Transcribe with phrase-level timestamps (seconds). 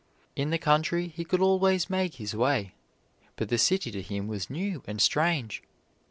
[0.35, 2.73] In the country he could always make his way,
[3.35, 5.61] but the city to him was new and strange.